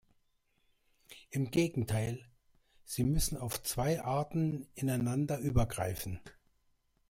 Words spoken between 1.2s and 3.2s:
Im Gegenteil, sie